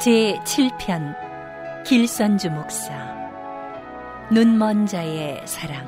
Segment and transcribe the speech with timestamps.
[0.00, 1.16] 제 7편
[1.84, 2.92] 길선주 목사
[4.30, 5.84] 눈먼 자의 사랑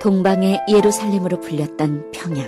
[0.00, 2.46] 동방의 예루살렘으로 불렸던 평양.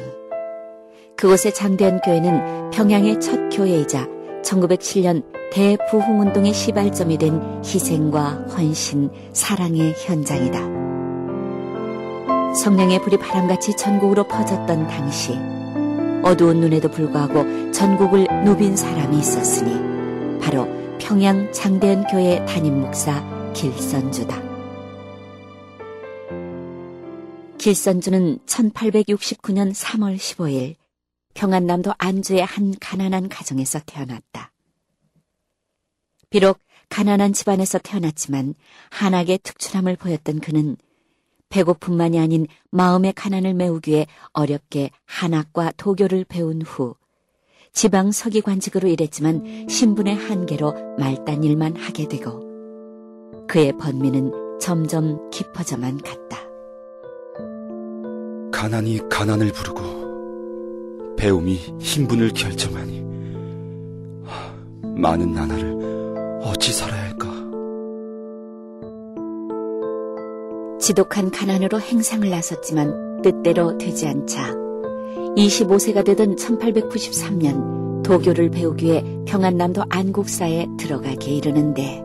[1.17, 4.07] 그곳의 장대한 교회는 평양의 첫 교회이자
[4.45, 10.86] 1907년 대부흥운동의 시발점이 된 희생과 헌신, 사랑의 현장이다.
[12.57, 15.33] 성령의 불이 바람같이 전국으로 퍼졌던 당시
[16.23, 20.67] 어두운 눈에도 불구하고 전국을 누빈 사람이 있었으니 바로
[20.99, 24.43] 평양 장대현 교회 담임 목사 길선주다.
[27.59, 30.77] 길선주는 1869년 3월 15일
[31.35, 34.53] 평안남도 안주의 한 가난한 가정에서 태어났다.
[36.31, 38.55] 비록 가난한 집안에서 태어났지만
[38.91, 40.77] 한학의 특출함을 보였던 그는
[41.49, 46.95] 배고픔만이 아닌 마음의 가난을 메우기에 어렵게 한학과 도교를 배운 후
[47.73, 52.41] 지방 서기관직으로 일했지만 신분의 한계로 말단 일만 하게 되고
[53.47, 56.39] 그의 번민은 점점 깊어져만 갔다.
[58.51, 63.05] 가난이 가난을 부르고 배움이 신분을 결정하니
[64.97, 67.36] 많은 나날을 어찌 살아야 할까?
[70.79, 74.55] 지독한 가난으로 행상을 나섰지만 뜻대로 되지 않자
[75.37, 82.03] 25세가 되던 1893년 도교를 배우기 위해 평안남도 안국사에 들어가게 이르는데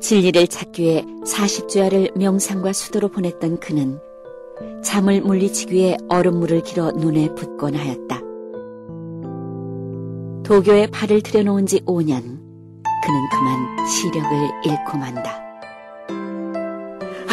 [0.00, 3.98] 진리를 찾기 위해 40주야를 명상과 수도로 보냈던 그는
[4.82, 8.20] 잠을 물리치기 위해 얼음물을 길어 눈에 붓곤 하였다.
[10.44, 15.43] 도교에 발을 들여놓은 지 5년, 그는 그만 시력을 잃고 만다.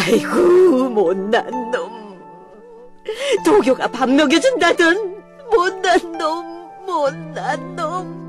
[0.01, 2.19] 아이고, 못난 놈.
[3.45, 8.21] 도교가 밥 먹여준다던 못난 놈, 못난 놈.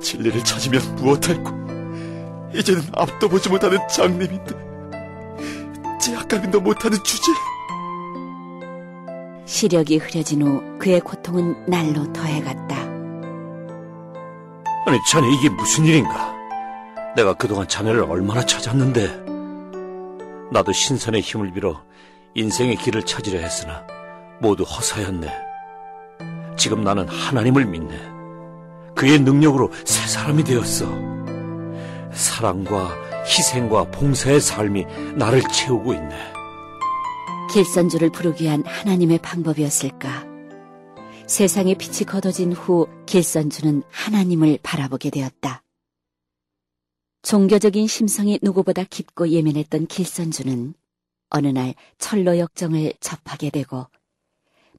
[0.00, 1.50] 진리를 찾으면 무엇할고,
[2.54, 4.54] 이제는 앞도 보지 못하는 장님인데,
[6.02, 7.32] 제약감인도 못하는 주제.
[9.46, 12.76] 시력이 흐려진 후 그의 고통은 날로 더해갔다.
[14.86, 16.34] 아니, 자네 이게 무슨 일인가?
[17.16, 19.35] 내가 그동안 자네를 얼마나 찾았는데.
[20.52, 21.82] 나도 신선의 힘을 빌어
[22.34, 23.86] 인생의 길을 찾으려 했으나
[24.40, 25.32] 모두 허사였네.
[26.56, 27.96] 지금 나는 하나님을 믿네.
[28.94, 30.86] 그의 능력으로 새 사람이 되었어.
[32.12, 32.90] 사랑과
[33.24, 34.86] 희생과 봉사의 삶이
[35.16, 36.32] 나를 채우고 있네.
[37.52, 40.24] 길선주를 부르기 위한 하나님의 방법이었을까?
[41.26, 45.62] 세상의 빛이 걷어진 후 길선주는 하나님을 바라보게 되었다.
[47.26, 50.74] 종교적인 심성이 누구보다 깊고 예민했던 길선주는
[51.30, 53.88] 어느 날 철로 역정을 접하게 되고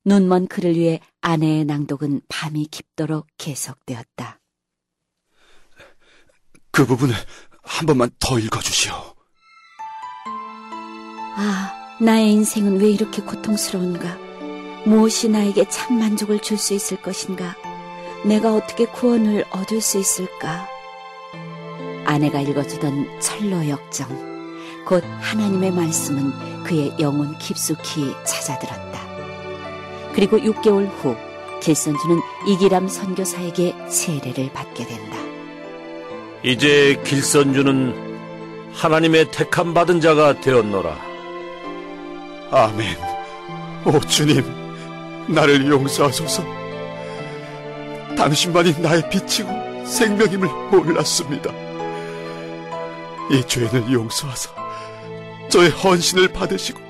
[0.06, 4.40] 눈먼 그를 위해 아내의 낭독은 밤이 깊도록 계속되었다.
[6.72, 7.16] 그 부분을
[7.63, 8.94] 한 번만 더 읽어주시오.
[11.35, 14.18] 아, 나의 인생은 왜 이렇게 고통스러운가?
[14.85, 17.58] 무엇이 나에게 참 만족을 줄 수 있을 것인가?
[18.25, 20.77] 내가 어떻게 구원을 얻을 수 있을까?
[22.07, 24.07] 아내가 읽어주던 철로 역정.
[24.85, 29.00] 곧 하나님의 말씀은 그의 영혼 깊숙이 찾아들었다.
[30.13, 31.16] 그리고 6개월 후
[31.62, 35.17] 길선주는 이기람 선교사에게 세례를 받게 된다.
[36.43, 40.97] 이제 길선주는 하나님의 택함 받은 자가 되었노라.
[42.52, 42.97] 아멘.
[43.85, 44.46] 오 주님,
[45.28, 46.43] 나를 용서하소서.
[48.16, 51.66] 당신만이 나의 빛이고 생명임을 몰랐습니다.
[53.29, 54.52] 이 죄를 용서하사
[55.50, 56.88] 저의 헌신을 받으시고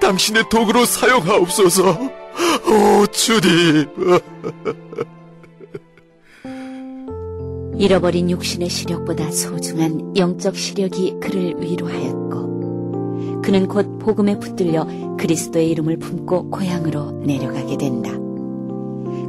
[0.00, 1.90] 당신의 도구로 사용하옵소서.
[1.90, 3.86] 오 주님.
[7.76, 16.50] 잃어버린 육신의 시력보다 소중한 영적 시력이 그를 위로하였고 그는 곧 복음에 붙들려 그리스도의 이름을 품고
[16.50, 18.10] 고향으로 내려가게 된다.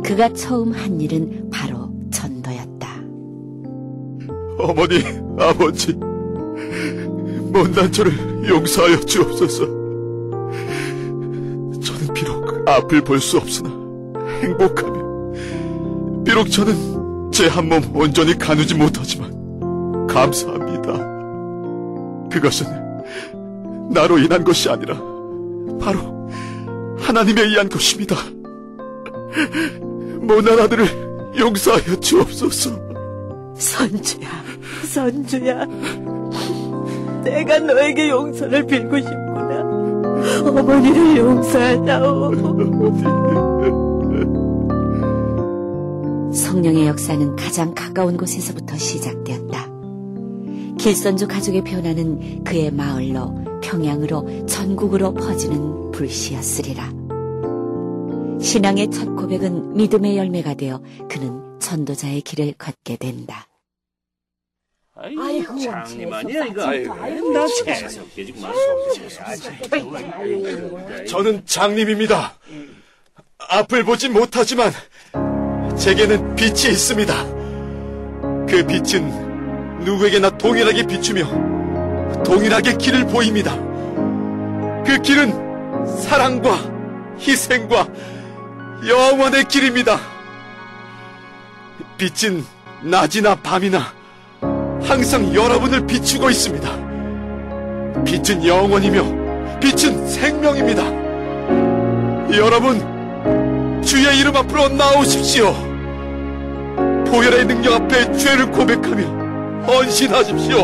[0.03, 2.89] 그가 처음 한 일은 바로 전도였다.
[4.57, 5.03] 어머니,
[5.37, 5.95] 아버지,
[7.59, 9.65] 못난 저를 용서하여 주옵소서.
[11.83, 13.69] 저는 비록 앞을 볼 수 없으나
[14.41, 15.33] 행복하며,
[16.23, 20.93] 비록 저는 제 한 몸 온전히 가누지 못하지만 감사합니다.
[22.31, 22.65] 그것은
[23.91, 24.95] 나로 인한 것이 아니라
[25.81, 26.29] 바로
[26.97, 28.15] 하나님에 의한 것입니다.
[30.21, 30.85] 못난 아들을
[31.37, 32.71] 용서하여 주옵소서.
[33.57, 34.29] 선주야,
[34.85, 35.65] 선주야.
[37.23, 39.61] 내가 너에게 용서를 빌고 싶구나.
[40.47, 42.31] 어머니를 용서하다오.
[46.33, 49.69] 성령의 역사는 가장 가까운 곳에서부터 시작되었다.
[50.77, 56.93] 길선주 가족의 변화는 그의 마을로 평양으로 전국으로 퍼지는 불씨였으리라.
[58.39, 63.48] 신앙의 첫 고백은 믿음의 열매가 되어 그는 전도자의 길을 걷게 된다.
[65.01, 66.67] 아이고, 장님 아니야 이거.
[66.67, 68.41] 아이고, 나 재수없게 지금
[71.07, 72.33] 저는 장님입니다.
[73.49, 74.71] 앞을 보지 못하지만
[75.77, 77.25] 제게는 빛이 있습니다.
[78.47, 83.55] 그 빛은 누구에게나 동일하게 비추며 동일하게 길을 보입니다.
[84.85, 86.59] 그 길은 사랑과
[87.19, 87.87] 희생과
[88.85, 89.97] 영원의 길입니다.
[91.97, 92.43] 빛은
[92.83, 93.98] 낮이나 밤이나
[94.89, 96.67] 항상 여러분을 비추고 있습니다.
[98.05, 100.83] 빛은 영원이며 빛은 생명입니다.
[102.35, 105.53] 여러분, 주의 이름 앞으로 나오십시오.
[107.05, 110.63] 보혈의 능력 앞에 죄를 고백하며 헌신하십시오.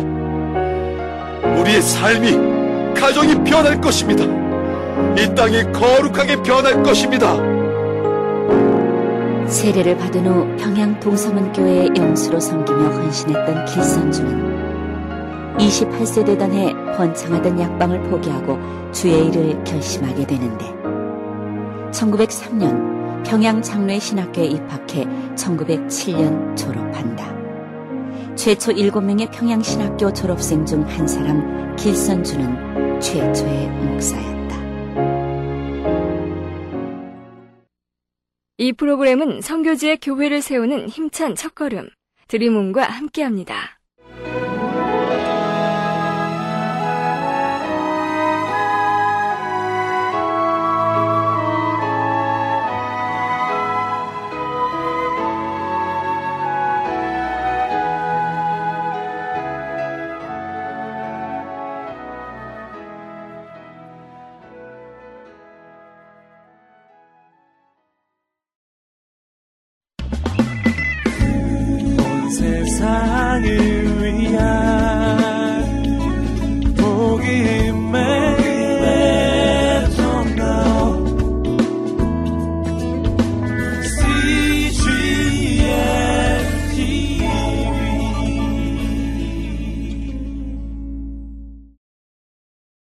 [1.60, 4.24] 우리의 삶이, 가정이 변할 것입니다.
[5.22, 7.55] 이 땅이 거룩하게 변할 것입니다.
[9.48, 18.58] 세례를 받은 후 평양 동서문교회의 영수로 섬기며 헌신했던 길선주는 28세 되던 해 번창하던 약방을 포기하고
[18.92, 20.66] 주의 일을 결심하게 되는데
[21.92, 25.06] 1903년 평양 장로의 신학교에 입학해
[25.36, 27.34] 1907년 졸업한다.
[28.36, 34.35] 최초 7명의 평양 신학교 졸업생 중 한 사람 길선주는 최초의 목사였다.
[38.58, 41.90] 이 프로그램은 성교지의 교회를 세우는 힘찬 첫걸음,
[42.30, 43.75] 드림온과 함께합니다.